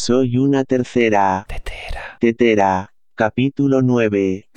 Soy 0.00 0.38
una 0.38 0.62
tercera. 0.62 1.44
Tetera. 1.48 2.18
Tetera. 2.20 2.94
Capítulo 3.16 3.82
9. 3.82 4.47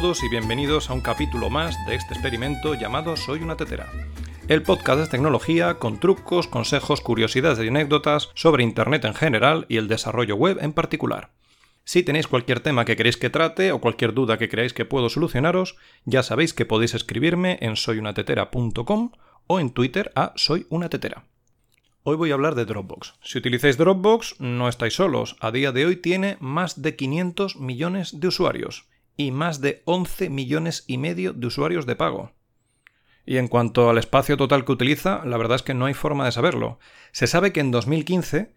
Todos 0.00 0.24
y 0.24 0.28
bienvenidos 0.28 0.90
a 0.90 0.92
un 0.92 1.00
capítulo 1.00 1.50
más 1.50 1.76
de 1.86 1.94
este 1.94 2.14
experimento 2.14 2.74
llamado 2.74 3.16
Soy 3.16 3.42
una 3.42 3.56
tetera. 3.56 3.92
El 4.48 4.64
podcast 4.64 4.98
de 4.98 5.06
tecnología 5.06 5.74
con 5.74 6.00
trucos, 6.00 6.48
consejos, 6.48 7.00
curiosidades 7.00 7.64
y 7.64 7.68
anécdotas 7.68 8.30
sobre 8.34 8.64
Internet 8.64 9.04
en 9.04 9.14
general 9.14 9.66
y 9.68 9.76
el 9.76 9.86
desarrollo 9.86 10.34
web 10.34 10.58
en 10.60 10.72
particular. 10.72 11.30
Si 11.84 12.02
tenéis 12.02 12.26
cualquier 12.26 12.58
tema 12.58 12.84
que 12.84 12.96
queréis 12.96 13.16
que 13.16 13.30
trate 13.30 13.70
o 13.70 13.80
cualquier 13.80 14.14
duda 14.14 14.36
que 14.36 14.48
creáis 14.48 14.72
que 14.72 14.84
puedo 14.84 15.08
solucionaros, 15.08 15.76
ya 16.04 16.24
sabéis 16.24 16.54
que 16.54 16.66
podéis 16.66 16.94
escribirme 16.94 17.58
en 17.60 17.76
soyunatetera.com 17.76 19.12
o 19.46 19.60
en 19.60 19.70
Twitter 19.70 20.10
a 20.16 20.32
soyunatetera. 20.34 21.26
Hoy 22.02 22.16
voy 22.16 22.32
a 22.32 22.34
hablar 22.34 22.56
de 22.56 22.64
Dropbox. 22.64 23.14
Si 23.22 23.38
utilizáis 23.38 23.78
Dropbox, 23.78 24.40
no 24.40 24.68
estáis 24.68 24.94
solos. 24.94 25.36
A 25.38 25.52
día 25.52 25.70
de 25.70 25.86
hoy 25.86 25.94
tiene 25.94 26.36
más 26.40 26.82
de 26.82 26.96
500 26.96 27.60
millones 27.60 28.18
de 28.18 28.26
usuarios 28.26 28.88
y 29.16 29.30
más 29.30 29.60
de 29.60 29.82
11 29.84 30.30
millones 30.30 30.84
y 30.86 30.98
medio 30.98 31.32
de 31.32 31.46
usuarios 31.46 31.86
de 31.86 31.96
pago. 31.96 32.32
Y 33.26 33.38
en 33.38 33.48
cuanto 33.48 33.88
al 33.88 33.98
espacio 33.98 34.36
total 34.36 34.64
que 34.64 34.72
utiliza, 34.72 35.24
la 35.24 35.36
verdad 35.36 35.56
es 35.56 35.62
que 35.62 35.74
no 35.74 35.86
hay 35.86 35.94
forma 35.94 36.24
de 36.24 36.32
saberlo. 36.32 36.78
Se 37.12 37.26
sabe 37.26 37.52
que 37.52 37.60
en 37.60 37.70
2015 37.70 38.54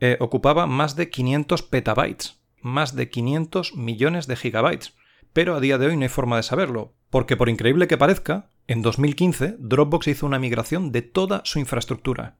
eh, 0.00 0.16
ocupaba 0.20 0.66
más 0.66 0.96
de 0.96 1.10
500 1.10 1.62
petabytes, 1.62 2.40
más 2.60 2.96
de 2.96 3.08
500 3.08 3.76
millones 3.76 4.26
de 4.26 4.36
gigabytes. 4.36 4.94
Pero 5.32 5.54
a 5.54 5.60
día 5.60 5.78
de 5.78 5.86
hoy 5.86 5.96
no 5.96 6.02
hay 6.02 6.08
forma 6.08 6.36
de 6.36 6.42
saberlo, 6.42 6.94
porque 7.08 7.36
por 7.36 7.48
increíble 7.48 7.86
que 7.86 7.96
parezca, 7.96 8.50
en 8.66 8.82
2015 8.82 9.56
Dropbox 9.58 10.08
hizo 10.08 10.26
una 10.26 10.38
migración 10.38 10.92
de 10.92 11.02
toda 11.02 11.42
su 11.44 11.58
infraestructura. 11.58 12.36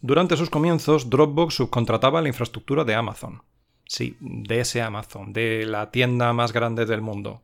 Durante 0.00 0.36
sus 0.36 0.50
comienzos, 0.50 1.08
Dropbox 1.08 1.54
subcontrataba 1.54 2.20
la 2.20 2.28
infraestructura 2.28 2.84
de 2.84 2.94
Amazon. 2.94 3.42
Sí, 3.86 4.16
de 4.20 4.60
ese 4.60 4.82
Amazon, 4.82 5.32
de 5.32 5.66
la 5.66 5.90
tienda 5.90 6.32
más 6.32 6.52
grande 6.52 6.86
del 6.86 7.02
mundo. 7.02 7.42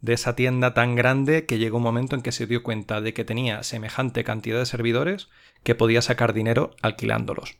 De 0.00 0.14
esa 0.14 0.34
tienda 0.34 0.74
tan 0.74 0.96
grande 0.96 1.46
que 1.46 1.58
llegó 1.58 1.76
un 1.76 1.82
momento 1.82 2.16
en 2.16 2.22
que 2.22 2.32
se 2.32 2.46
dio 2.46 2.62
cuenta 2.62 3.00
de 3.00 3.12
que 3.12 3.24
tenía 3.24 3.62
semejante 3.62 4.24
cantidad 4.24 4.58
de 4.58 4.66
servidores 4.66 5.28
que 5.62 5.74
podía 5.74 6.02
sacar 6.02 6.32
dinero 6.32 6.74
alquilándolos. 6.82 7.58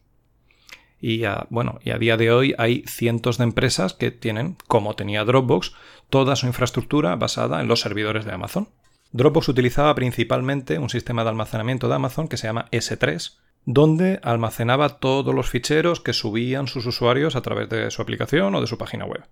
Y 1.00 1.24
a, 1.24 1.46
bueno, 1.50 1.78
y 1.82 1.90
a 1.90 1.98
día 1.98 2.16
de 2.16 2.30
hoy 2.30 2.54
hay 2.58 2.84
cientos 2.86 3.38
de 3.38 3.44
empresas 3.44 3.94
que 3.94 4.10
tienen, 4.10 4.56
como 4.66 4.96
tenía 4.96 5.24
Dropbox, 5.24 5.74
toda 6.10 6.36
su 6.36 6.46
infraestructura 6.46 7.16
basada 7.16 7.60
en 7.60 7.68
los 7.68 7.80
servidores 7.80 8.24
de 8.24 8.32
Amazon. 8.32 8.68
Dropbox 9.12 9.48
utilizaba 9.48 9.94
principalmente 9.94 10.78
un 10.78 10.90
sistema 10.90 11.24
de 11.24 11.30
almacenamiento 11.30 11.88
de 11.88 11.94
Amazon 11.94 12.28
que 12.28 12.36
se 12.36 12.46
llama 12.46 12.66
S3, 12.70 13.38
donde 13.64 14.20
almacenaba 14.22 15.00
todos 15.00 15.34
los 15.34 15.48
ficheros 15.48 16.00
que 16.00 16.12
subían 16.12 16.66
sus 16.66 16.86
usuarios 16.86 17.36
a 17.36 17.42
través 17.42 17.68
de 17.68 17.90
su 17.90 18.02
aplicación 18.02 18.54
o 18.54 18.60
de 18.60 18.66
su 18.66 18.78
página 18.78 19.04
web. 19.04 19.22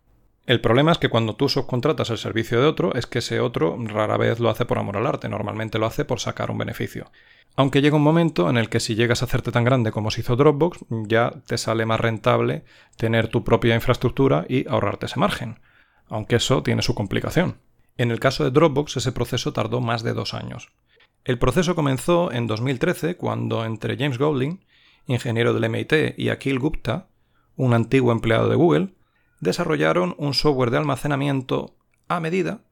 El 0.47 0.63
problema 0.63 0.93
es 0.93 0.99
que 0.99 1.11
cuando 1.11 1.37
tú 1.37 1.51
subcontratas 1.51 2.09
el 2.09 2.17
servicio 2.17 2.59
de 2.59 2.67
otro, 2.67 2.95
es 2.95 3.07
que 3.07 3.19
ese 3.19 3.39
otro 3.41 3.77
rara 3.85 4.17
vez 4.17 4.41
lo 4.41 4.49
hace 4.49 4.65
por 4.65 4.79
amor 4.79 4.97
al 4.97 5.07
arte, 5.07 5.29
normalmente 5.29 5.79
lo 5.79 5.85
hace 5.85 6.07
por 6.07 6.21
sacar 6.21 6.51
un 6.51 6.57
beneficio. 6.57 7.11
Aunque 7.55 7.83
llega 7.83 7.97
un 7.97 8.03
momento 8.03 8.49
en 8.49 8.57
el 8.57 8.71
que 8.71 8.81
si 8.81 8.95
llegas 8.95 9.21
a 9.21 9.27
hacerte 9.27 9.53
tan 9.53 9.65
grande 9.65 9.93
como 9.93 10.11
se 10.11 10.23
hizo 10.23 10.37
Dropbox, 10.37 10.79
ya 10.89 11.35
te 11.47 11.59
sale 11.59 11.85
más 11.85 12.01
rentable 12.01 12.65
tener 12.97 13.29
tu 13.29 13.45
propia 13.45 13.75
infraestructura 13.75 14.47
y 14.49 14.67
ahorrarte 14.69 15.05
ese 15.05 15.21
margen. 15.21 15.59
Aunque 16.09 16.37
eso 16.37 16.63
tiene 16.63 16.81
su 16.81 16.95
complicación. 16.95 17.59
En 17.99 18.11
el 18.11 18.21
caso 18.21 18.45
de 18.45 18.51
Dropbox 18.51 18.97
ese 18.97 19.13
proceso 19.13 19.53
tardó 19.53 19.81
más 19.81 20.03
de 20.03 20.15
dos 20.15 20.33
años. 20.33 20.71
El 21.29 21.39
proceso 21.39 21.75
comenzó 21.75 22.33
en 22.33 22.47
2013 22.47 23.19
cuando 23.19 23.67
entre 23.67 23.99
James 23.99 24.17
Gowling, 24.17 24.65
ingeniero 25.07 25.53
del 25.53 25.69
MIT, 25.69 26.15
y 26.17 26.31
Akhil 26.31 26.59
Gupta, 26.59 27.09
un 27.55 27.75
antiguo 27.75 28.13
empleado 28.13 28.49
de 28.49 28.57
Google, 28.57 28.95
desarrollaron 29.39 30.15
un 30.17 30.33
software 30.33 30.71
de 30.71 30.79
almacenamiento 30.79 31.77
a 32.09 32.19
medida 32.21 32.63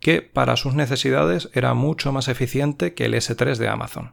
que 0.00 0.22
para 0.22 0.56
sus 0.56 0.72
necesidades 0.72 1.50
era 1.52 1.74
mucho 1.74 2.10
más 2.10 2.28
eficiente 2.28 2.94
que 2.94 3.04
el 3.04 3.12
S3 3.12 3.56
de 3.56 3.68
Amazon. 3.68 4.12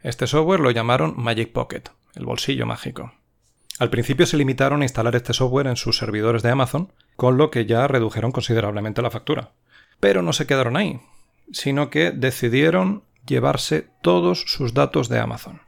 Este 0.00 0.26
software 0.26 0.58
lo 0.58 0.72
llamaron 0.72 1.14
Magic 1.16 1.52
Pocket, 1.52 1.84
el 2.16 2.24
bolsillo 2.24 2.66
mágico. 2.66 3.12
Al 3.78 3.88
principio 3.88 4.26
se 4.26 4.36
limitaron 4.36 4.82
a 4.82 4.84
instalar 4.84 5.14
este 5.14 5.32
software 5.32 5.68
en 5.68 5.76
sus 5.76 5.96
servidores 5.96 6.42
de 6.42 6.50
Amazon, 6.50 6.92
con 7.14 7.36
lo 7.36 7.52
que 7.52 7.66
ya 7.66 7.86
redujeron 7.86 8.32
considerablemente 8.32 9.00
la 9.00 9.12
factura. 9.12 9.52
Pero 10.00 10.22
no 10.22 10.32
se 10.32 10.48
quedaron 10.48 10.76
ahí, 10.76 10.98
sino 11.52 11.88
que 11.88 12.10
decidieron 12.10 13.04
llevarse 13.26 13.90
todos 14.02 14.44
sus 14.46 14.74
datos 14.74 15.08
de 15.08 15.18
Amazon. 15.18 15.62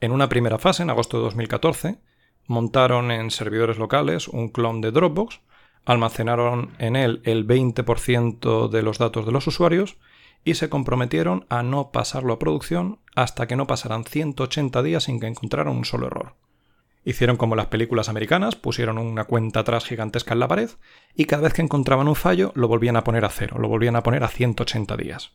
En 0.00 0.12
una 0.12 0.28
primera 0.28 0.58
fase, 0.58 0.82
en 0.82 0.90
agosto 0.90 1.16
de 1.18 1.24
2014, 1.24 1.98
montaron 2.46 3.10
en 3.10 3.30
servidores 3.30 3.78
locales 3.78 4.28
un 4.28 4.48
clon 4.48 4.80
de 4.80 4.90
Dropbox, 4.90 5.40
almacenaron 5.84 6.74
en 6.78 6.96
él 6.96 7.20
el 7.24 7.46
20% 7.46 8.68
de 8.68 8.82
los 8.82 8.98
datos 8.98 9.24
de 9.24 9.32
los 9.32 9.46
usuarios 9.46 9.96
y 10.44 10.54
se 10.54 10.68
comprometieron 10.68 11.46
a 11.48 11.62
no 11.62 11.90
pasarlo 11.90 12.34
a 12.34 12.38
producción 12.38 13.00
hasta 13.14 13.46
que 13.46 13.56
no 13.56 13.66
pasaran 13.66 14.04
180 14.04 14.82
días 14.82 15.04
sin 15.04 15.18
que 15.18 15.26
encontraran 15.26 15.74
un 15.74 15.84
solo 15.84 16.06
error. 16.06 16.34
Hicieron 17.04 17.36
como 17.36 17.54
las 17.54 17.66
películas 17.66 18.08
americanas, 18.08 18.56
pusieron 18.56 18.98
una 18.98 19.24
cuenta 19.24 19.60
atrás 19.60 19.84
gigantesca 19.84 20.34
en 20.34 20.40
la 20.40 20.48
pared 20.48 20.70
y 21.14 21.26
cada 21.26 21.44
vez 21.44 21.52
que 21.52 21.62
encontraban 21.62 22.08
un 22.08 22.16
fallo 22.16 22.52
lo 22.54 22.68
volvían 22.68 22.96
a 22.96 23.04
poner 23.04 23.24
a 23.24 23.28
cero, 23.28 23.58
lo 23.60 23.68
volvían 23.68 23.96
a 23.96 24.02
poner 24.02 24.24
a 24.24 24.28
180 24.28 24.96
días. 24.96 25.32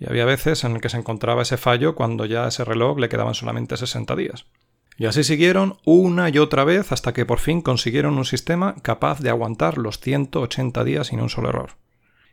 Y 0.00 0.08
había 0.08 0.24
veces 0.24 0.64
en 0.64 0.80
que 0.80 0.88
se 0.88 0.96
encontraba 0.96 1.42
ese 1.42 1.58
fallo 1.58 1.94
cuando 1.94 2.24
ya 2.24 2.46
a 2.46 2.48
ese 2.48 2.64
reloj 2.64 2.98
le 2.98 3.10
quedaban 3.10 3.34
solamente 3.34 3.76
60 3.76 4.16
días. 4.16 4.46
Y 4.96 5.06
así 5.06 5.24
siguieron 5.24 5.78
una 5.84 6.30
y 6.30 6.38
otra 6.38 6.64
vez 6.64 6.90
hasta 6.90 7.12
que 7.12 7.26
por 7.26 7.38
fin 7.38 7.60
consiguieron 7.60 8.16
un 8.16 8.24
sistema 8.24 8.74
capaz 8.82 9.20
de 9.20 9.28
aguantar 9.28 9.76
los 9.78 10.00
180 10.00 10.84
días 10.84 11.08
sin 11.08 11.20
un 11.20 11.28
solo 11.28 11.50
error. 11.50 11.76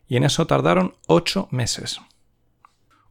Y 0.07 0.15
en 0.15 0.23
eso 0.23 0.47
tardaron 0.47 0.95
8 1.07 1.49
meses. 1.51 1.99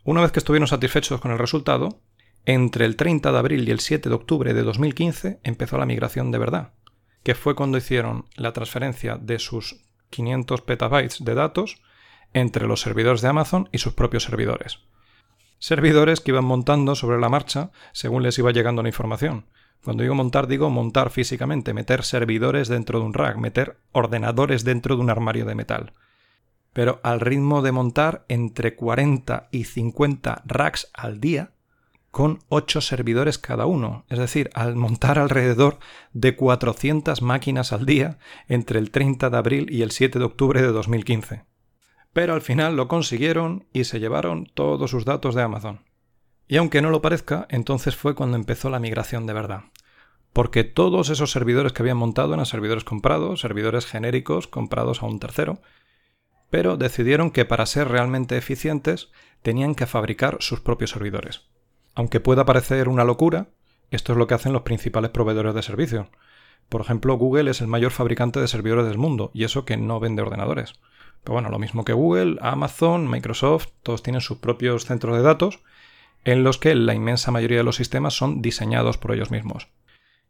Una 0.05 0.23
vez 0.23 0.33
que 0.33 0.39
estuvieron 0.39 0.69
satisfechos 0.69 1.21
con 1.21 1.33
el 1.33 1.39
resultado, 1.39 2.01
entre 2.47 2.87
el 2.87 2.97
30 2.97 3.33
de 3.33 3.39
abril 3.39 3.69
y 3.69 3.73
el 3.73 3.81
7 3.81 4.09
de 4.09 4.15
octubre 4.15 4.55
de 4.55 4.63
2015 4.63 5.41
empezó 5.43 5.77
la 5.77 5.87
migración 5.87 6.31
de 6.31 6.39
verdad, 6.39 6.73
que 7.23 7.35
fue 7.35 7.55
cuando 7.55 7.77
hicieron 7.77 8.25
la 8.37 8.53
transferencia 8.53 9.17
de 9.17 9.39
sus 9.39 9.85
500 10.11 10.63
petabytes 10.63 11.25
de 11.25 11.35
datos 11.35 11.83
entre 12.37 12.67
los 12.67 12.83
servidores 12.83 13.23
de 13.23 13.29
Amazon 13.29 13.71
y 13.73 13.79
sus 13.79 13.95
propios 13.95 14.25
servidores. 14.25 14.81
Servidores 15.59 16.21
que 16.21 16.33
iban 16.33 16.45
montando 16.45 16.95
sobre 16.95 17.19
la 17.19 17.31
marcha 17.31 17.71
según 17.93 18.23
les 18.23 18.39
iba 18.39 18.53
llegando 18.53 18.83
la 18.83 18.91
información. 18.91 19.47
Cuando 19.83 20.03
digo 20.03 20.15
montar, 20.15 20.47
digo 20.47 20.69
montar 20.69 21.09
físicamente, 21.09 21.73
meter 21.73 22.05
servidores 22.05 22.69
dentro 22.69 23.01
de 23.01 23.07
un 23.07 23.15
rack, 23.15 23.39
meter 23.39 23.79
ordenadores 23.93 24.65
dentro 24.65 24.97
de 24.97 25.03
un 25.03 25.09
armario 25.09 25.47
de 25.47 25.55
metal. 25.55 25.95
Pero 26.75 27.01
al 27.03 27.21
ritmo 27.21 27.63
de 27.63 27.73
montar 27.73 28.27
entre 28.29 28.77
40 28.77 29.49
y 29.51 29.65
50 29.65 30.43
racks 30.45 30.91
al 30.93 31.21
día, 31.21 31.53
con 32.11 32.41
8 32.51 32.83
servidores 32.83 33.39
cada 33.39 33.65
uno, 33.65 34.05
es 34.11 34.19
decir, 34.19 34.51
al 34.53 34.77
montar 34.77 35.19
alrededor 35.19 35.79
de 36.13 36.37
400 36.37 37.23
máquinas 37.23 37.73
al 37.73 37.87
día 37.87 38.19
entre 38.47 38.79
el 38.79 38.91
30 38.91 39.31
de 39.31 39.37
abril 39.39 39.69
y 39.71 39.81
el 39.81 39.91
7 39.91 40.19
de 40.19 40.25
octubre 40.27 40.61
de 40.61 40.69
2015. 40.69 41.56
Pero 42.17 42.33
al 42.33 42.41
final 42.41 42.77
lo 42.77 42.89
consiguieron 42.89 43.67
y 43.75 43.85
se 43.85 44.01
llevaron 44.01 44.51
todos 44.55 44.91
sus 44.91 45.05
datos 45.05 45.35
de 45.35 45.43
Amazon. 45.43 45.85
Y 46.49 46.57
aunque 46.57 46.81
no 46.81 46.89
lo 46.89 47.03
parezca, 47.03 47.47
entonces 47.51 47.95
fue 47.95 48.15
cuando 48.15 48.39
empezó 48.39 48.71
la 48.71 48.81
migración 48.81 49.27
de 49.27 49.35
verdad. 49.35 49.65
Porque 50.33 50.65
todos 50.65 51.11
esos 51.11 51.31
servidores 51.31 51.75
que 51.75 51.83
habían 51.83 51.99
montado 51.99 52.33
eran 52.33 52.47
servidores 52.47 52.85
comprados, 52.85 53.41
servidores 53.41 53.85
genéricos 53.85 54.47
comprados 54.47 55.03
a 55.03 55.07
un 55.07 55.21
tercero, 55.21 55.61
pero 56.49 56.79
decidieron 56.79 57.31
que 57.31 57.45
para 57.45 57.67
ser 57.67 57.89
realmente 57.89 58.39
eficientes 58.39 59.11
tenían 59.43 59.75
que 59.75 59.85
fabricar 59.85 60.39
sus 60.41 60.61
propios 60.61 60.93
servidores. 60.93 61.43
Aunque 61.95 62.21
pueda 62.21 62.47
parecer 62.47 62.89
una 62.89 63.05
locura, 63.05 63.49
esto 63.91 64.13
es 64.13 64.19
lo 64.19 64.27
que 64.27 64.33
hacen 64.33 64.55
los 64.55 64.63
principales 64.63 65.11
proveedores 65.11 65.55
de 65.55 65.63
servicios. 65.63 66.07
Por 66.71 66.81
ejemplo, 66.81 67.19
Google 67.19 67.51
es 67.51 67.61
el 67.61 67.67
mayor 67.67 67.91
fabricante 67.91 68.41
de 68.41 68.49
servidores 68.49 68.87
del 68.87 68.97
mundo, 68.97 69.31
y 69.35 69.45
eso 69.45 69.67
que 69.67 69.77
no 69.77 70.01
vende 70.01 70.23
ordenadores. 70.23 70.81
Pero 71.25 71.35
bueno, 71.35 71.49
lo 71.49 71.59
mismo 71.59 71.85
que 71.85 71.93
Google, 71.93 72.37
Amazon, 72.41 73.11
Microsoft, 73.11 73.69
todos 73.83 74.03
tienen 74.03 74.21
sus 74.21 74.39
propios 74.39 74.85
centros 74.85 75.17
de 75.17 75.23
datos, 75.23 75.61
en 76.25 76.43
los 76.43 76.59
que 76.59 76.75
la 76.75 76.95
inmensa 76.95 77.31
mayoría 77.31 77.59
de 77.59 77.65
los 77.65 77.77
sistemas 77.77 78.15
son 78.15 78.43
diseñados 78.43 78.99
por 78.99 79.13
ellos 79.13 79.31
mismos. 79.31 79.69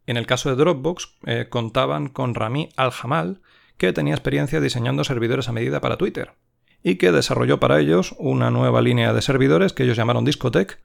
En 0.06 0.16
el 0.16 0.26
caso 0.26 0.48
de 0.48 0.56
Dropbox, 0.56 1.16
eh, 1.26 1.46
contaban 1.48 2.08
con 2.08 2.34
Rami 2.34 2.68
Al-Jamal, 2.76 3.40
que 3.76 3.92
tenía 3.92 4.14
experiencia 4.14 4.60
diseñando 4.60 5.04
servidores 5.04 5.48
a 5.48 5.52
medida 5.52 5.80
para 5.80 5.96
Twitter, 5.96 6.32
y 6.82 6.96
que 6.96 7.12
desarrolló 7.12 7.60
para 7.60 7.80
ellos 7.80 8.14
una 8.18 8.50
nueva 8.50 8.82
línea 8.82 9.12
de 9.12 9.22
servidores 9.22 9.72
que 9.72 9.82
ellos 9.82 9.96
llamaron 9.96 10.24
Discotech, 10.24 10.78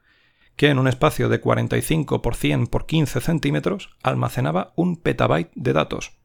que 0.56 0.70
en 0.70 0.80
un 0.80 0.88
espacio 0.88 1.30
de 1.30 1.40
45 1.40 2.22
por 2.22 2.36
100 2.36 2.68
por 2.68 2.86
15 2.86 3.22
centímetros 3.22 3.90
almacenaba 4.04 4.74
un 4.76 4.98
petabyte 4.98 5.52
de 5.56 5.74
datos. 5.74 6.21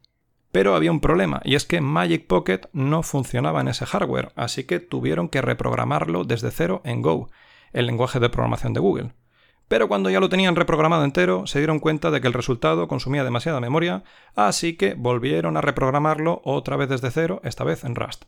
Pero 0.57 0.75
había 0.75 0.91
un 0.91 1.01
problema, 1.01 1.43
y 1.45 1.55
es 1.55 1.67
que 1.67 1.83
Magic 1.83 2.27
Pocket 2.27 2.63
no 2.73 3.03
funcionaba 3.03 3.61
en 3.61 3.69
ese 3.69 3.85
hardware, 3.85 4.33
así 4.37 4.65
que 4.65 4.81
tuvieron 4.81 5.29
que 5.29 5.43
reprogramarlo 5.43 6.25
desde 6.25 6.51
cero 6.51 6.81
en 6.83 7.03
Go, 7.03 7.29
el 7.75 7.85
lenguaje 7.85 8.21
de 8.21 8.31
programación 8.31 8.73
de 8.73 8.81
Google. 8.81 9.13
Pero 9.69 9.87
cuando 9.87 10.09
ya 10.09 10.19
lo 10.19 10.31
tenían 10.31 10.57
reprogramado 10.57 11.05
entero, 11.05 11.47
se 11.47 11.59
dieron 11.59 11.79
cuenta 11.79 12.11
de 12.11 12.23
que 12.23 12.29
el 12.29 12.33
resultado 12.33 12.89
consumía 12.89 13.23
demasiada 13.23 13.61
memoria, 13.61 14.03
así 14.35 14.79
que 14.79 14.95
volvieron 14.95 15.59
a 15.59 15.61
reprogramarlo 15.61 16.41
otra 16.43 16.79
vez 16.79 16.89
desde 16.89 17.11
cero, 17.11 17.43
esta 17.45 17.63
vez 17.63 17.85
en 17.85 17.95
Rust. 17.95 18.25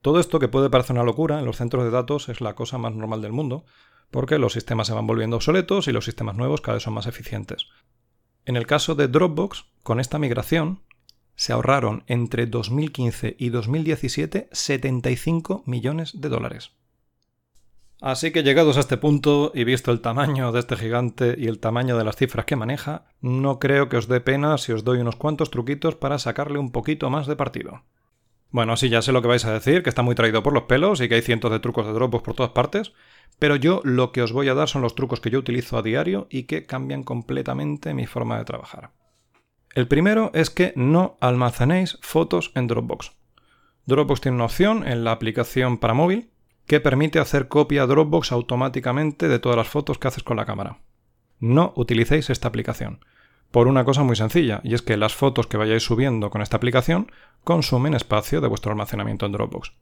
Todo 0.00 0.18
esto, 0.18 0.40
que 0.40 0.48
puede 0.48 0.70
parecer 0.70 0.96
una 0.96 1.04
locura, 1.04 1.38
en 1.38 1.44
los 1.44 1.58
centros 1.58 1.84
de 1.84 1.92
datos 1.92 2.30
es 2.30 2.40
la 2.40 2.56
cosa 2.56 2.78
más 2.78 2.96
normal 2.96 3.22
del 3.22 3.30
mundo, 3.30 3.64
porque 4.10 4.40
los 4.40 4.54
sistemas 4.54 4.88
se 4.88 4.92
van 4.92 5.06
volviendo 5.06 5.36
obsoletos 5.36 5.86
y 5.86 5.92
los 5.92 6.04
sistemas 6.04 6.34
nuevos 6.34 6.62
cada 6.62 6.78
vez 6.78 6.82
son 6.82 6.94
más 6.94 7.06
eficientes. 7.06 7.68
En 8.44 8.56
el 8.56 8.66
caso 8.66 8.96
de 8.96 9.06
Dropbox, 9.06 9.66
con 9.84 10.00
esta 10.00 10.18
migración, 10.18 10.80
se 11.34 11.52
ahorraron 11.52 12.04
entre 12.06 12.46
2015 12.46 13.36
y 13.38 13.48
2017 13.50 14.48
75 14.52 15.62
millones 15.66 16.20
de 16.20 16.28
dólares. 16.28 16.72
Así 18.02 18.32
que 18.32 18.42
llegados 18.42 18.76
a 18.76 18.80
este 18.80 18.96
punto 18.96 19.52
y 19.54 19.62
visto 19.62 19.92
el 19.92 20.00
tamaño 20.00 20.50
de 20.50 20.58
este 20.58 20.76
gigante 20.76 21.36
y 21.38 21.46
el 21.46 21.60
tamaño 21.60 21.96
de 21.96 22.02
las 22.02 22.16
cifras 22.16 22.46
que 22.46 22.56
maneja, 22.56 23.06
no 23.20 23.60
creo 23.60 23.88
que 23.88 23.96
os 23.96 24.08
dé 24.08 24.20
pena 24.20 24.58
si 24.58 24.72
os 24.72 24.82
doy 24.82 24.98
unos 24.98 25.14
cuantos 25.14 25.52
truquitos 25.52 25.94
para 25.94 26.18
sacarle 26.18 26.58
un 26.58 26.72
poquito 26.72 27.10
más 27.10 27.28
de 27.28 27.36
partido. 27.36 27.84
Bueno, 28.50 28.76
sí, 28.76 28.88
ya 28.88 29.02
sé 29.02 29.12
lo 29.12 29.22
que 29.22 29.28
vais 29.28 29.44
a 29.44 29.52
decir, 29.52 29.84
que 29.84 29.88
está 29.88 30.02
muy 30.02 30.16
traído 30.16 30.42
por 30.42 30.52
los 30.52 30.64
pelos 30.64 31.00
y 31.00 31.08
que 31.08 31.14
hay 31.14 31.22
cientos 31.22 31.52
de 31.52 31.60
trucos 31.60 31.86
de 31.86 31.92
Dropbox 31.92 32.24
por 32.24 32.34
todas 32.34 32.52
partes, 32.52 32.92
pero 33.38 33.54
yo 33.54 33.80
lo 33.84 34.10
que 34.10 34.22
os 34.22 34.32
voy 34.32 34.48
a 34.48 34.54
dar 34.54 34.68
son 34.68 34.82
los 34.82 34.96
trucos 34.96 35.20
que 35.20 35.30
yo 35.30 35.38
utilizo 35.38 35.78
a 35.78 35.82
diario 35.82 36.26
y 36.28 36.42
que 36.42 36.66
cambian 36.66 37.04
completamente 37.04 37.94
mi 37.94 38.06
forma 38.06 38.36
de 38.36 38.44
trabajar. 38.44 38.90
El 39.74 39.88
primero 39.88 40.30
es 40.34 40.50
que 40.50 40.74
no 40.76 41.16
almacenéis 41.20 41.98
fotos 42.02 42.52
en 42.54 42.66
Dropbox. 42.66 43.12
Dropbox 43.86 44.20
tiene 44.20 44.34
una 44.34 44.44
opción 44.44 44.86
en 44.86 45.02
la 45.02 45.12
aplicación 45.12 45.78
para 45.78 45.94
móvil 45.94 46.30
que 46.66 46.80
permite 46.80 47.18
hacer 47.18 47.48
copia 47.48 47.86
Dropbox 47.86 48.32
automáticamente 48.32 49.28
de 49.28 49.38
todas 49.38 49.56
las 49.56 49.68
fotos 49.68 49.98
que 49.98 50.08
haces 50.08 50.22
con 50.22 50.36
la 50.36 50.44
cámara. 50.44 50.80
No 51.40 51.72
utilicéis 51.74 52.28
esta 52.28 52.48
aplicación, 52.48 53.02
por 53.50 53.66
una 53.66 53.84
cosa 53.84 54.02
muy 54.02 54.14
sencilla, 54.14 54.60
y 54.62 54.74
es 54.74 54.82
que 54.82 54.98
las 54.98 55.14
fotos 55.14 55.46
que 55.46 55.56
vayáis 55.56 55.82
subiendo 55.82 56.28
con 56.28 56.42
esta 56.42 56.58
aplicación 56.58 57.10
consumen 57.42 57.94
espacio 57.94 58.42
de 58.42 58.48
vuestro 58.48 58.72
almacenamiento 58.72 59.24
en 59.24 59.32
Dropbox. 59.32 59.72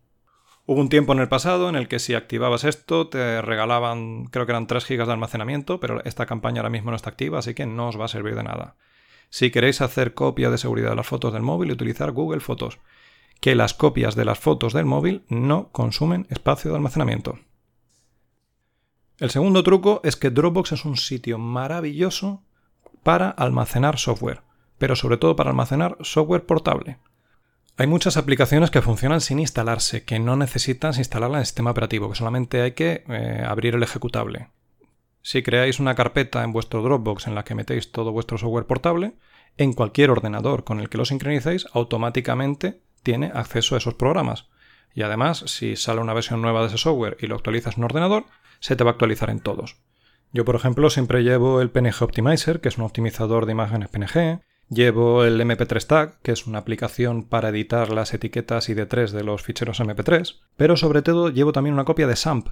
Hubo 0.66 0.80
un 0.80 0.88
tiempo 0.88 1.12
en 1.12 1.18
el 1.18 1.28
pasado 1.28 1.68
en 1.68 1.74
el 1.74 1.88
que 1.88 1.98
si 1.98 2.14
activabas 2.14 2.62
esto 2.62 3.08
te 3.08 3.42
regalaban, 3.42 4.26
creo 4.26 4.46
que 4.46 4.52
eran 4.52 4.68
3 4.68 4.86
GB 4.86 5.04
de 5.04 5.12
almacenamiento, 5.12 5.80
pero 5.80 6.02
esta 6.04 6.26
campaña 6.26 6.60
ahora 6.60 6.70
mismo 6.70 6.90
no 6.90 6.96
está 6.96 7.10
activa, 7.10 7.40
así 7.40 7.54
que 7.54 7.66
no 7.66 7.88
os 7.88 7.98
va 8.00 8.04
a 8.04 8.08
servir 8.08 8.36
de 8.36 8.44
nada. 8.44 8.76
Si 9.30 9.50
queréis 9.50 9.80
hacer 9.80 10.14
copia 10.14 10.50
de 10.50 10.58
seguridad 10.58 10.90
de 10.90 10.96
las 10.96 11.06
fotos 11.06 11.32
del 11.32 11.42
móvil, 11.42 11.72
utilizar 11.72 12.12
Google 12.12 12.40
Fotos 12.40 12.78
que 13.40 13.54
las 13.54 13.74
copias 13.74 14.14
de 14.14 14.24
las 14.24 14.38
fotos 14.38 14.72
del 14.74 14.84
móvil 14.84 15.24
no 15.28 15.70
consumen 15.72 16.26
espacio 16.28 16.70
de 16.70 16.76
almacenamiento. 16.76 17.38
El 19.18 19.30
segundo 19.30 19.62
truco 19.62 20.00
es 20.04 20.16
que 20.16 20.30
Dropbox 20.30 20.72
es 20.72 20.84
un 20.84 20.96
sitio 20.96 21.38
maravilloso 21.38 22.42
para 23.02 23.30
almacenar 23.30 23.98
software, 23.98 24.42
pero 24.78 24.94
sobre 24.94 25.16
todo 25.16 25.36
para 25.36 25.50
almacenar 25.50 25.96
software 26.02 26.44
portable. 26.44 26.98
Hay 27.76 27.86
muchas 27.86 28.18
aplicaciones 28.18 28.70
que 28.70 28.82
funcionan 28.82 29.22
sin 29.22 29.38
instalarse, 29.38 30.04
que 30.04 30.18
no 30.18 30.36
necesitan 30.36 30.92
instalarla 30.96 31.38
en 31.38 31.40
el 31.40 31.46
sistema 31.46 31.70
operativo, 31.70 32.10
que 32.10 32.16
solamente 32.16 32.60
hay 32.60 32.72
que 32.72 33.04
eh, 33.08 33.44
abrir 33.46 33.74
el 33.74 33.82
ejecutable. 33.82 34.50
Si 35.22 35.42
creáis 35.42 35.80
una 35.80 35.94
carpeta 35.94 36.42
en 36.42 36.52
vuestro 36.52 36.82
Dropbox 36.82 37.26
en 37.26 37.34
la 37.34 37.44
que 37.44 37.54
metéis 37.54 37.92
todo 37.92 38.12
vuestro 38.12 38.38
software 38.38 38.66
portable, 38.66 39.14
en 39.56 39.72
cualquier 39.72 40.10
ordenador 40.10 40.64
con 40.64 40.80
el 40.80 40.88
que 40.88 40.98
lo 40.98 41.04
sincronicéis, 41.04 41.66
automáticamente 41.72 42.80
tiene 43.02 43.30
acceso 43.34 43.74
a 43.74 43.78
esos 43.78 43.94
programas. 43.94 44.48
Y 44.94 45.02
además, 45.02 45.44
si 45.46 45.76
sale 45.76 46.00
una 46.00 46.14
versión 46.14 46.42
nueva 46.42 46.60
de 46.62 46.68
ese 46.68 46.78
software 46.78 47.16
y 47.20 47.26
lo 47.26 47.34
actualizas 47.34 47.76
en 47.76 47.80
un 47.80 47.84
ordenador, 47.86 48.24
se 48.60 48.76
te 48.76 48.84
va 48.84 48.90
a 48.90 48.92
actualizar 48.92 49.30
en 49.30 49.40
todos. 49.40 49.76
Yo, 50.32 50.44
por 50.44 50.54
ejemplo, 50.54 50.90
siempre 50.90 51.22
llevo 51.22 51.60
el 51.60 51.70
PNG 51.70 52.02
Optimizer, 52.02 52.60
que 52.60 52.68
es 52.68 52.78
un 52.78 52.84
optimizador 52.84 53.46
de 53.46 53.52
imágenes 53.52 53.88
PNG. 53.88 54.40
Llevo 54.68 55.24
el 55.24 55.40
MP3 55.40 55.86
Tag, 55.86 56.20
que 56.22 56.30
es 56.32 56.46
una 56.46 56.60
aplicación 56.60 57.24
para 57.24 57.48
editar 57.48 57.90
las 57.90 58.14
etiquetas 58.14 58.68
ID3 58.68 59.10
de 59.10 59.24
los 59.24 59.42
ficheros 59.42 59.80
MP3. 59.80 60.38
Pero 60.56 60.76
sobre 60.76 61.02
todo 61.02 61.30
llevo 61.30 61.52
también 61.52 61.74
una 61.74 61.84
copia 61.84 62.06
de 62.06 62.14
SAMP. 62.14 62.48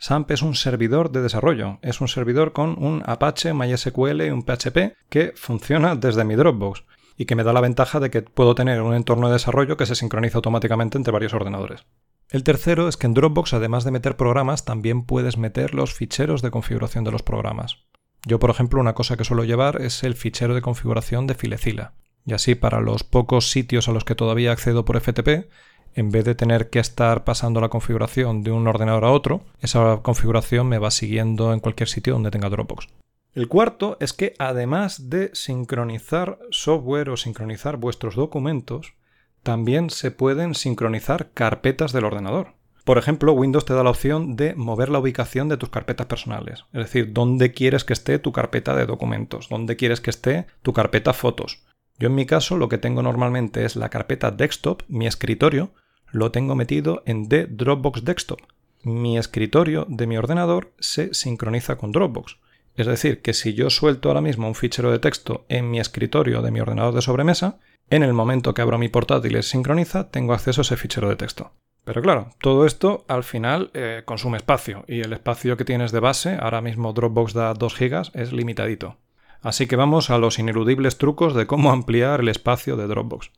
SAMP 0.00 0.30
es 0.30 0.40
un 0.40 0.54
servidor 0.54 1.12
de 1.12 1.20
desarrollo. 1.20 1.78
Es 1.82 2.00
un 2.00 2.08
servidor 2.08 2.54
con 2.54 2.82
un 2.82 3.02
Apache, 3.04 3.52
MySQL 3.52 4.22
y 4.22 4.30
un 4.30 4.42
PHP 4.42 4.96
que 5.10 5.34
funciona 5.36 5.94
desde 5.94 6.24
mi 6.24 6.36
Dropbox 6.36 6.84
y 7.18 7.26
que 7.26 7.36
me 7.36 7.44
da 7.44 7.52
la 7.52 7.60
ventaja 7.60 8.00
de 8.00 8.08
que 8.08 8.22
puedo 8.22 8.54
tener 8.54 8.80
un 8.80 8.94
entorno 8.94 9.26
de 9.26 9.34
desarrollo 9.34 9.76
que 9.76 9.84
se 9.84 9.94
sincroniza 9.94 10.38
automáticamente 10.38 10.96
entre 10.96 11.12
varios 11.12 11.34
ordenadores. 11.34 11.84
El 12.30 12.44
tercero 12.44 12.88
es 12.88 12.96
que 12.96 13.08
en 13.08 13.12
Dropbox, 13.12 13.52
además 13.52 13.84
de 13.84 13.90
meter 13.90 14.16
programas, 14.16 14.64
también 14.64 15.04
puedes 15.04 15.36
meter 15.36 15.74
los 15.74 15.92
ficheros 15.92 16.40
de 16.40 16.50
configuración 16.50 17.04
de 17.04 17.10
los 17.10 17.22
programas. 17.22 17.76
Yo, 18.24 18.38
por 18.38 18.48
ejemplo, 18.48 18.80
una 18.80 18.94
cosa 18.94 19.18
que 19.18 19.24
suelo 19.24 19.44
llevar 19.44 19.82
es 19.82 20.02
el 20.02 20.14
fichero 20.14 20.54
de 20.54 20.62
configuración 20.62 21.26
de 21.26 21.34
Filecila. 21.34 21.92
Y 22.24 22.32
así, 22.32 22.54
para 22.54 22.80
los 22.80 23.04
pocos 23.04 23.50
sitios 23.50 23.88
a 23.88 23.92
los 23.92 24.04
que 24.04 24.14
todavía 24.14 24.52
accedo 24.52 24.86
por 24.86 24.98
FTP, 24.98 25.50
en 25.94 26.10
vez 26.10 26.24
de 26.24 26.34
tener 26.34 26.70
que 26.70 26.78
estar 26.78 27.24
pasando 27.24 27.60
la 27.60 27.68
configuración 27.68 28.42
de 28.42 28.50
un 28.50 28.66
ordenador 28.66 29.04
a 29.04 29.10
otro, 29.10 29.42
esa 29.60 30.00
configuración 30.02 30.68
me 30.68 30.78
va 30.78 30.90
siguiendo 30.90 31.52
en 31.52 31.60
cualquier 31.60 31.88
sitio 31.88 32.12
donde 32.14 32.30
tenga 32.30 32.48
Dropbox. 32.48 32.88
El 33.32 33.46
cuarto 33.46 33.96
es 34.00 34.12
que 34.12 34.34
además 34.38 35.08
de 35.08 35.30
sincronizar 35.34 36.38
software 36.50 37.10
o 37.10 37.16
sincronizar 37.16 37.76
vuestros 37.76 38.16
documentos, 38.16 38.94
también 39.42 39.90
se 39.90 40.10
pueden 40.10 40.54
sincronizar 40.54 41.30
carpetas 41.32 41.92
del 41.92 42.04
ordenador. 42.04 42.54
Por 42.84 42.98
ejemplo, 42.98 43.32
Windows 43.32 43.64
te 43.64 43.74
da 43.74 43.84
la 43.84 43.90
opción 43.90 44.36
de 44.36 44.54
mover 44.54 44.88
la 44.88 44.98
ubicación 44.98 45.48
de 45.48 45.56
tus 45.56 45.68
carpetas 45.68 46.06
personales, 46.06 46.64
es 46.72 46.80
decir, 46.80 47.12
dónde 47.12 47.52
quieres 47.52 47.84
que 47.84 47.92
esté 47.92 48.18
tu 48.18 48.32
carpeta 48.32 48.74
de 48.74 48.86
documentos, 48.86 49.48
dónde 49.48 49.76
quieres 49.76 50.00
que 50.00 50.10
esté 50.10 50.46
tu 50.62 50.72
carpeta 50.72 51.12
fotos. 51.12 51.62
Yo 52.00 52.06
en 52.08 52.14
mi 52.14 52.24
caso 52.24 52.56
lo 52.56 52.70
que 52.70 52.78
tengo 52.78 53.02
normalmente 53.02 53.66
es 53.66 53.76
la 53.76 53.90
carpeta 53.90 54.30
desktop, 54.30 54.82
mi 54.88 55.06
escritorio, 55.06 55.70
lo 56.10 56.30
tengo 56.30 56.56
metido 56.56 57.02
en 57.04 57.28
The 57.28 57.46
Dropbox 57.46 58.06
Desktop. 58.06 58.40
Mi 58.82 59.18
escritorio 59.18 59.84
de 59.86 60.06
mi 60.06 60.16
ordenador 60.16 60.72
se 60.78 61.12
sincroniza 61.12 61.76
con 61.76 61.92
Dropbox. 61.92 62.38
Es 62.74 62.86
decir, 62.86 63.20
que 63.20 63.34
si 63.34 63.52
yo 63.52 63.68
suelto 63.68 64.08
ahora 64.08 64.22
mismo 64.22 64.48
un 64.48 64.54
fichero 64.54 64.90
de 64.90 64.98
texto 64.98 65.44
en 65.50 65.70
mi 65.70 65.78
escritorio 65.78 66.40
de 66.40 66.50
mi 66.50 66.60
ordenador 66.60 66.94
de 66.94 67.02
sobremesa, 67.02 67.58
en 67.90 68.02
el 68.02 68.14
momento 68.14 68.54
que 68.54 68.62
abro 68.62 68.78
mi 68.78 68.88
portátil 68.88 69.36
y 69.36 69.42
sincroniza, 69.42 70.10
tengo 70.10 70.32
acceso 70.32 70.62
a 70.62 70.64
ese 70.64 70.78
fichero 70.78 71.10
de 71.10 71.16
texto. 71.16 71.52
Pero 71.84 72.00
claro, 72.00 72.30
todo 72.40 72.64
esto 72.64 73.04
al 73.08 73.24
final 73.24 73.70
eh, 73.74 74.04
consume 74.06 74.38
espacio 74.38 74.86
y 74.88 75.00
el 75.00 75.12
espacio 75.12 75.58
que 75.58 75.66
tienes 75.66 75.92
de 75.92 76.00
base, 76.00 76.38
ahora 76.40 76.62
mismo 76.62 76.94
Dropbox 76.94 77.34
da 77.34 77.52
2 77.52 77.78
GB, 77.78 78.10
es 78.14 78.32
limitadito. 78.32 78.96
Así 79.42 79.66
que 79.66 79.76
vamos 79.76 80.10
a 80.10 80.18
los 80.18 80.38
ineludibles 80.38 80.98
trucos 80.98 81.34
de 81.34 81.46
cómo 81.46 81.70
ampliar 81.70 82.20
el 82.20 82.28
espacio 82.28 82.76
de 82.76 82.86
Dropbox. 82.86 83.30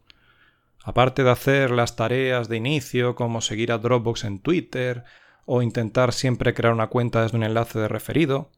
Aparte 0.84 1.22
de 1.22 1.30
hacer 1.30 1.70
las 1.70 1.94
tareas 1.94 2.48
de 2.48 2.56
inicio 2.56 3.14
como 3.14 3.40
seguir 3.40 3.70
a 3.70 3.78
Dropbox 3.78 4.24
en 4.24 4.40
Twitter 4.40 5.04
o 5.46 5.62
intentar 5.62 6.12
siempre 6.12 6.54
crear 6.54 6.74
una 6.74 6.88
cuenta 6.88 7.22
desde 7.22 7.36
un 7.36 7.44
enlace 7.44 7.78
de 7.78 7.88
referido, 7.88 8.50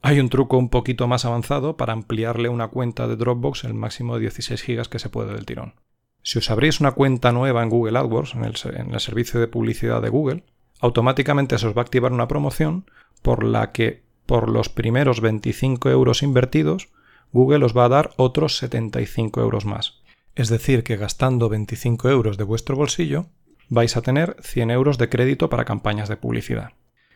hay 0.00 0.20
un 0.20 0.28
truco 0.28 0.56
un 0.56 0.70
poquito 0.70 1.06
más 1.06 1.24
avanzado 1.24 1.76
para 1.76 1.92
ampliarle 1.92 2.48
una 2.48 2.68
cuenta 2.68 3.06
de 3.08 3.16
Dropbox 3.16 3.64
el 3.64 3.74
máximo 3.74 4.14
de 4.14 4.20
16 4.20 4.64
GB 4.66 4.88
que 4.88 4.98
se 4.98 5.08
puede 5.08 5.34
del 5.34 5.44
tirón. 5.44 5.74
Si 6.22 6.38
os 6.38 6.50
abrís 6.50 6.80
una 6.80 6.92
cuenta 6.92 7.30
nueva 7.30 7.62
en 7.62 7.70
Google 7.70 7.98
AdWords, 7.98 8.34
en 8.34 8.44
el, 8.44 9.00
servicio 9.00 9.38
de 9.38 9.48
publicidad 9.48 10.02
de 10.02 10.08
Google, 10.08 10.44
automáticamente 10.80 11.58
se 11.58 11.68
os 11.68 11.76
va 11.76 11.82
a 11.82 11.84
activar 11.84 12.12
una 12.12 12.26
promoción 12.26 12.90
por 13.22 13.44
la 13.44 13.72
que 13.72 14.05
por 14.26 14.50
los 14.50 14.68
primeros 14.68 15.20
25 15.20 15.88
euros 15.90 16.22
invertidos, 16.22 16.88
Google 17.32 17.64
os 17.64 17.76
va 17.76 17.86
a 17.86 17.88
dar 17.88 18.10
otros 18.16 18.56
75 18.58 19.40
euros 19.40 19.64
más. 19.64 20.02
Es 20.34 20.48
decir, 20.48 20.84
que 20.84 20.96
gastando 20.96 21.48
25 21.48 22.10
euros 22.10 22.36
de 22.36 22.44
vuestro 22.44 22.76
bolsillo, 22.76 23.26
vais 23.68 23.96
a 23.96 24.02
tener 24.02 24.36
100 24.40 24.70
euros 24.70 24.98
de 24.98 25.08
crédito 25.08 25.48
para 25.48 25.64
campañas 25.64 26.08
de 26.08 26.16
publicidad. 26.16 26.72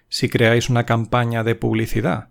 Si 0.09 0.29
creáis 0.29 0.71
una 0.71 0.87
campaña 0.87 1.45
de 1.45 1.55
publicidad 1.55 2.31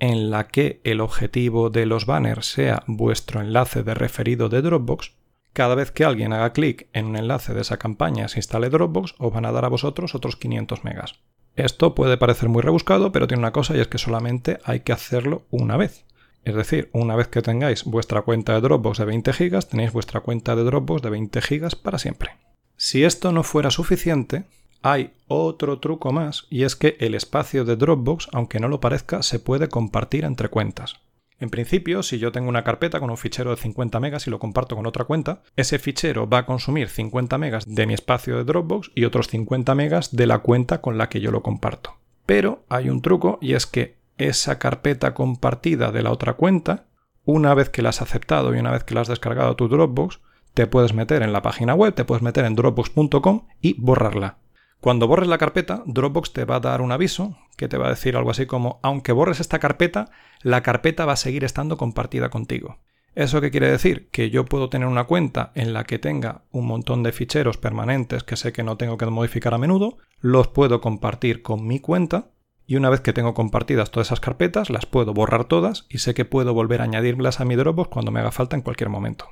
en 0.00 0.30
la 0.30 0.48
que 0.48 0.80
el 0.84 1.00
objetivo 1.00 1.70
de 1.70 1.86
los 1.86 2.04
banners 2.04 2.46
sea 2.46 2.82
vuestro 2.86 3.40
enlace 3.40 3.82
de 3.82 3.94
referido 3.94 4.48
de 4.48 4.60
Dropbox, 4.60 5.12
cada 5.52 5.76
vez 5.76 5.92
que 5.92 6.04
alguien 6.04 6.32
haga 6.32 6.52
clic 6.52 6.88
en 6.92 7.06
un 7.06 7.16
enlace 7.16 7.54
de 7.54 7.60
esa 7.60 7.78
campaña 7.78 8.26
se 8.28 8.40
instale 8.40 8.70
Dropbox, 8.70 9.14
os 9.18 9.32
van 9.32 9.46
a 9.46 9.52
dar 9.52 9.64
a 9.64 9.68
vosotros 9.68 10.14
otros 10.14 10.36
500 10.36 10.84
megas. 10.84 11.20
Esto 11.56 11.94
puede 11.94 12.16
parecer 12.16 12.48
muy 12.48 12.62
rebuscado, 12.62 13.12
pero 13.12 13.26
tiene 13.28 13.40
una 13.40 13.52
cosa 13.52 13.76
y 13.76 13.80
es 13.80 13.86
que 13.86 13.98
solamente 13.98 14.58
hay 14.64 14.80
que 14.80 14.92
hacerlo 14.92 15.42
una 15.50 15.76
vez. 15.76 16.04
Es 16.44 16.54
decir, 16.54 16.90
una 16.92 17.16
vez 17.16 17.28
que 17.28 17.42
tengáis 17.42 17.84
vuestra 17.84 18.22
cuenta 18.22 18.54
de 18.54 18.60
Dropbox 18.60 18.98
de 18.98 19.04
20 19.04 19.32
GB, 19.32 19.64
tenéis 19.64 19.92
vuestra 19.92 20.20
cuenta 20.20 20.56
de 20.56 20.64
Dropbox 20.64 21.02
de 21.02 21.10
20 21.10 21.40
GB 21.40 21.76
para 21.82 21.98
siempre. 21.98 22.36
Si 22.76 23.04
esto 23.04 23.32
no 23.32 23.44
fuera 23.44 23.70
suficiente, 23.70 24.44
hay 24.82 25.12
otro 25.28 25.78
truco 25.78 26.12
más 26.12 26.46
y 26.50 26.64
es 26.64 26.76
que 26.76 26.96
el 27.00 27.14
espacio 27.14 27.64
de 27.64 27.76
Dropbox, 27.76 28.28
aunque 28.32 28.60
no 28.60 28.68
lo 28.68 28.80
parezca, 28.80 29.22
se 29.22 29.38
puede 29.38 29.68
compartir 29.68 30.24
entre 30.24 30.48
cuentas. 30.48 30.96
En 31.40 31.50
principio, 31.50 32.02
si 32.02 32.18
yo 32.18 32.32
tengo 32.32 32.48
una 32.48 32.64
carpeta 32.64 33.00
con 33.00 33.10
un 33.10 33.16
fichero 33.16 33.50
de 33.50 33.56
50 33.56 33.98
megas 34.00 34.26
y 34.26 34.30
lo 34.30 34.38
comparto 34.38 34.76
con 34.76 34.86
otra 34.86 35.04
cuenta, 35.04 35.42
ese 35.56 35.78
fichero 35.78 36.28
va 36.28 36.38
a 36.38 36.46
consumir 36.46 36.88
50 36.88 37.38
megas 37.38 37.64
de 37.66 37.86
mi 37.86 37.94
espacio 37.94 38.36
de 38.36 38.44
Dropbox 38.44 38.92
y 38.94 39.04
otros 39.04 39.28
50 39.28 39.74
megas 39.74 40.14
de 40.14 40.26
la 40.26 40.38
cuenta 40.38 40.80
con 40.80 40.96
la 40.96 41.08
que 41.08 41.20
yo 41.20 41.30
lo 41.30 41.42
comparto. 41.42 41.96
Pero 42.24 42.64
hay 42.68 42.88
un 42.88 43.02
truco 43.02 43.38
y 43.40 43.54
es 43.54 43.66
que 43.66 43.96
esa 44.16 44.58
carpeta 44.58 45.12
compartida 45.12 45.90
de 45.90 46.02
la 46.02 46.12
otra 46.12 46.34
cuenta, 46.34 46.86
una 47.24 47.52
vez 47.54 47.68
que 47.68 47.82
la 47.82 47.88
has 47.88 48.00
aceptado 48.00 48.54
y 48.54 48.58
una 48.58 48.70
vez 48.70 48.84
que 48.84 48.94
la 48.94 49.00
has 49.00 49.08
descargado 49.08 49.50
a 49.50 49.56
tu 49.56 49.68
Dropbox, 49.68 50.20
te 50.54 50.68
puedes 50.68 50.94
meter 50.94 51.22
en 51.22 51.32
la 51.32 51.42
página 51.42 51.74
web, 51.74 51.94
te 51.94 52.04
puedes 52.04 52.22
meter 52.22 52.44
en 52.44 52.54
dropbox.com 52.54 53.48
y 53.60 53.74
borrarla. 53.80 54.38
Cuando 54.84 55.08
borres 55.08 55.30
la 55.30 55.38
carpeta, 55.38 55.82
Dropbox 55.86 56.34
te 56.34 56.44
va 56.44 56.56
a 56.56 56.60
dar 56.60 56.82
un 56.82 56.92
aviso 56.92 57.38
que 57.56 57.68
te 57.68 57.78
va 57.78 57.86
a 57.86 57.88
decir 57.88 58.18
algo 58.18 58.30
así 58.30 58.44
como, 58.44 58.80
aunque 58.82 59.12
borres 59.12 59.40
esta 59.40 59.58
carpeta, 59.58 60.10
la 60.42 60.62
carpeta 60.62 61.06
va 61.06 61.14
a 61.14 61.16
seguir 61.16 61.42
estando 61.42 61.78
compartida 61.78 62.28
contigo. 62.28 62.76
¿Eso 63.14 63.40
qué 63.40 63.50
quiere 63.50 63.70
decir? 63.70 64.10
Que 64.10 64.28
yo 64.28 64.44
puedo 64.44 64.68
tener 64.68 64.86
una 64.86 65.04
cuenta 65.04 65.52
en 65.54 65.72
la 65.72 65.84
que 65.84 65.98
tenga 65.98 66.42
un 66.50 66.66
montón 66.66 67.02
de 67.02 67.12
ficheros 67.12 67.56
permanentes 67.56 68.24
que 68.24 68.36
sé 68.36 68.52
que 68.52 68.62
no 68.62 68.76
tengo 68.76 68.98
que 68.98 69.06
modificar 69.06 69.54
a 69.54 69.58
menudo, 69.58 69.96
los 70.20 70.48
puedo 70.48 70.82
compartir 70.82 71.40
con 71.40 71.66
mi 71.66 71.80
cuenta 71.80 72.32
y 72.66 72.76
una 72.76 72.90
vez 72.90 73.00
que 73.00 73.14
tengo 73.14 73.32
compartidas 73.32 73.90
todas 73.90 74.08
esas 74.08 74.20
carpetas, 74.20 74.68
las 74.68 74.84
puedo 74.84 75.14
borrar 75.14 75.46
todas 75.46 75.86
y 75.88 76.00
sé 76.00 76.12
que 76.12 76.26
puedo 76.26 76.52
volver 76.52 76.82
a 76.82 76.84
añadirlas 76.84 77.40
a 77.40 77.46
mi 77.46 77.56
Dropbox 77.56 77.88
cuando 77.88 78.10
me 78.10 78.20
haga 78.20 78.32
falta 78.32 78.54
en 78.54 78.60
cualquier 78.60 78.90
momento. 78.90 79.30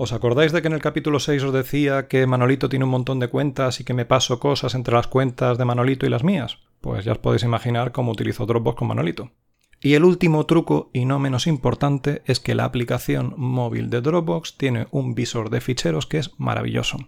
¿Os 0.00 0.12
acordáis 0.12 0.52
de 0.52 0.62
que 0.62 0.68
en 0.68 0.74
el 0.74 0.80
capítulo 0.80 1.18
6 1.18 1.42
os 1.42 1.52
decía 1.52 2.06
que 2.06 2.24
Manolito 2.28 2.68
tiene 2.68 2.84
un 2.84 2.92
montón 2.92 3.18
de 3.18 3.26
cuentas 3.26 3.80
y 3.80 3.84
que 3.84 3.94
me 3.94 4.04
paso 4.04 4.38
cosas 4.38 4.76
entre 4.76 4.94
las 4.94 5.08
cuentas 5.08 5.58
de 5.58 5.64
Manolito 5.64 6.06
y 6.06 6.08
las 6.08 6.22
mías? 6.22 6.58
Pues 6.80 7.04
ya 7.04 7.10
os 7.10 7.18
podéis 7.18 7.42
imaginar 7.42 7.90
cómo 7.90 8.12
utilizo 8.12 8.46
Dropbox 8.46 8.78
con 8.78 8.86
Manolito. 8.86 9.32
Y 9.80 9.94
el 9.94 10.04
último 10.04 10.46
truco, 10.46 10.88
y 10.92 11.04
no 11.04 11.18
menos 11.18 11.48
importante, 11.48 12.22
es 12.26 12.38
que 12.38 12.54
la 12.54 12.64
aplicación 12.64 13.34
móvil 13.36 13.90
de 13.90 14.00
Dropbox 14.00 14.56
tiene 14.56 14.86
un 14.92 15.16
visor 15.16 15.50
de 15.50 15.60
ficheros 15.60 16.06
que 16.06 16.18
es 16.18 16.30
maravilloso. 16.38 16.98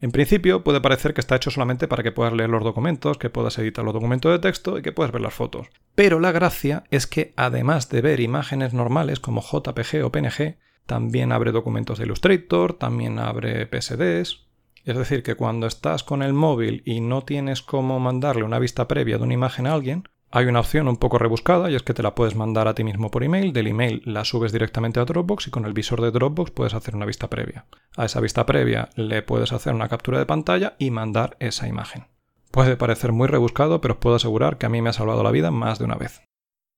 En 0.00 0.10
principio 0.10 0.64
puede 0.64 0.80
parecer 0.80 1.14
que 1.14 1.20
está 1.20 1.36
hecho 1.36 1.52
solamente 1.52 1.86
para 1.86 2.02
que 2.02 2.10
puedas 2.10 2.32
leer 2.32 2.50
los 2.50 2.64
documentos, 2.64 3.16
que 3.16 3.30
puedas 3.30 3.56
editar 3.58 3.84
los 3.84 3.94
documentos 3.94 4.32
de 4.32 4.40
texto 4.40 4.76
y 4.76 4.82
que 4.82 4.90
puedas 4.90 5.12
ver 5.12 5.22
las 5.22 5.34
fotos. 5.34 5.68
Pero 5.94 6.18
la 6.18 6.32
gracia 6.32 6.82
es 6.90 7.06
que 7.06 7.32
además 7.36 7.90
de 7.90 8.00
ver 8.00 8.18
imágenes 8.18 8.74
normales 8.74 9.20
como 9.20 9.40
JPG 9.40 10.04
o 10.04 10.10
PNG, 10.10 10.56
también 10.86 11.32
abre 11.32 11.52
documentos 11.52 11.98
de 11.98 12.04
Illustrator, 12.04 12.74
también 12.74 13.18
abre 13.18 13.66
PSDs. 13.66 14.46
Es 14.84 14.98
decir, 14.98 15.22
que 15.22 15.34
cuando 15.34 15.66
estás 15.66 16.04
con 16.04 16.22
el 16.22 16.34
móvil 16.34 16.82
y 16.84 17.00
no 17.00 17.22
tienes 17.22 17.62
cómo 17.62 18.00
mandarle 18.00 18.44
una 18.44 18.58
vista 18.58 18.86
previa 18.86 19.16
de 19.16 19.24
una 19.24 19.34
imagen 19.34 19.66
a 19.66 19.72
alguien, 19.72 20.04
hay 20.36 20.46
una 20.46 20.60
opción 20.60 20.88
un 20.88 20.96
poco 20.96 21.18
rebuscada 21.18 21.70
y 21.70 21.76
es 21.76 21.84
que 21.84 21.94
te 21.94 22.02
la 22.02 22.16
puedes 22.16 22.34
mandar 22.34 22.66
a 22.66 22.74
ti 22.74 22.82
mismo 22.82 23.08
por 23.10 23.22
email, 23.22 23.52
del 23.52 23.68
email 23.68 24.02
la 24.04 24.24
subes 24.24 24.50
directamente 24.50 24.98
a 24.98 25.04
Dropbox 25.04 25.46
y 25.46 25.50
con 25.52 25.64
el 25.64 25.72
visor 25.72 26.00
de 26.00 26.10
Dropbox 26.10 26.50
puedes 26.50 26.74
hacer 26.74 26.96
una 26.96 27.06
vista 27.06 27.30
previa. 27.30 27.66
A 27.96 28.06
esa 28.06 28.20
vista 28.20 28.44
previa 28.44 28.88
le 28.96 29.22
puedes 29.22 29.52
hacer 29.52 29.74
una 29.74 29.88
captura 29.88 30.18
de 30.18 30.26
pantalla 30.26 30.74
y 30.78 30.90
mandar 30.90 31.36
esa 31.38 31.68
imagen. 31.68 32.08
Puede 32.50 32.76
parecer 32.76 33.12
muy 33.12 33.28
rebuscado, 33.28 33.80
pero 33.80 33.94
os 33.94 34.00
puedo 34.00 34.16
asegurar 34.16 34.58
que 34.58 34.66
a 34.66 34.68
mí 34.68 34.82
me 34.82 34.90
ha 34.90 34.92
salvado 34.92 35.22
la 35.22 35.30
vida 35.30 35.52
más 35.52 35.78
de 35.78 35.84
una 35.84 35.94
vez. 35.94 36.22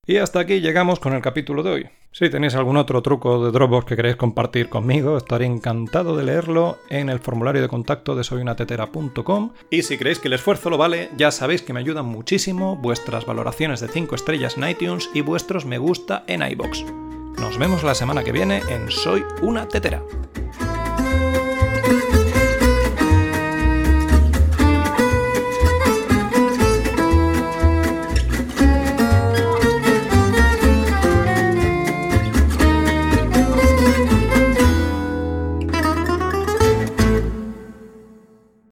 Y 0.07 0.19
hasta 0.19 0.39
aquí 0.39 0.61
llegamos 0.61 1.01
con 1.01 1.15
el 1.15 1.23
capítulo 1.23 1.65
de 1.65 1.71
hoy. 1.71 1.89
Si 2.13 2.31
tenéis 2.31 2.55
algún 2.55 2.77
otro 2.77 3.03
truco 3.03 3.45
de 3.45 3.51
Dropbox 3.51 3.87
que 3.87 3.97
queréis 3.97 4.15
compartir 4.15 4.69
conmigo, 4.69 5.17
estaré 5.17 5.47
encantado 5.47 6.17
de 6.17 6.23
leerlo 6.23 6.79
en 6.89 7.11
el 7.11 7.19
formulario 7.19 7.61
de 7.61 7.69
contacto 7.69 8.15
de 8.15 8.23
soyunatetera.com. 8.23 9.53
Y 9.69 9.83
si 9.83 9.99
creéis 9.99 10.21
que 10.21 10.29
el 10.29 10.35
esfuerzo 10.35 10.71
lo 10.71 10.79
vale, 10.79 11.11
ya 11.17 11.33
sabéis 11.33 11.63
que 11.63 11.73
me 11.73 11.81
ayudan 11.81 12.07
muchísimo 12.07 12.77
vuestras 12.77 13.27
valoraciones 13.27 13.81
de 13.81 13.89
5 13.89 14.15
estrellas 14.15 14.57
en 14.57 14.69
iTunes 14.69 15.11
y 15.13 15.23
vuestros 15.23 15.67
me 15.67 15.79
gusta 15.79 16.25
en 16.29 16.41
iBox. 16.43 16.85
Nos 17.41 17.59
vemos 17.59 17.83
la 17.83 17.95
semana 17.95 18.23
que 18.23 18.33
viene 18.33 18.63
en 18.71 18.91
Soy 18.91 19.25
una 19.43 19.67
Tetera. 19.67 20.03